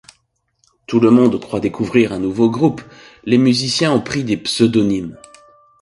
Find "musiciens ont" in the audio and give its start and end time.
3.37-4.01